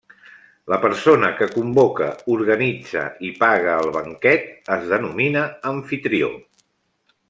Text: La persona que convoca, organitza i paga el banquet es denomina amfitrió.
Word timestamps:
La 0.73 0.77
persona 0.85 1.29
que 1.41 1.47
convoca, 1.57 2.07
organitza 2.37 3.05
i 3.29 3.31
paga 3.45 3.77
el 3.85 3.93
banquet 4.01 4.51
es 4.79 4.91
denomina 4.97 5.49
amfitrió. 5.75 6.37